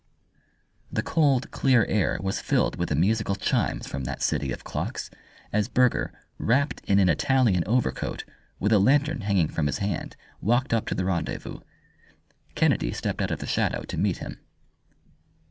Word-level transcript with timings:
The 0.91 1.03
cold, 1.03 1.51
clear 1.51 1.85
air 1.85 2.17
was 2.19 2.41
filled 2.41 2.75
with 2.77 2.89
the 2.89 2.95
musical 2.95 3.35
chimes 3.35 3.85
from 3.85 4.03
that 4.05 4.23
city 4.23 4.51
of 4.51 4.63
clocks 4.63 5.11
as 5.53 5.67
Burger, 5.67 6.11
wrapped 6.39 6.81
in 6.85 6.97
an 6.97 7.07
Italian 7.07 7.63
overcoat, 7.67 8.25
with 8.59 8.71
a 8.73 8.79
lantern 8.79 9.21
hanging 9.21 9.47
from 9.47 9.67
his 9.67 9.77
hand, 9.77 10.15
walked 10.41 10.73
up 10.73 10.87
to 10.87 10.95
the 10.95 11.05
rendezvous. 11.05 11.59
Kennedy 12.55 12.91
stepped 12.91 13.21
out 13.21 13.29
of 13.29 13.37
the 13.41 13.45
shadow 13.45 13.83
to 13.83 13.97
meet 13.99 14.17
him. 14.17 14.39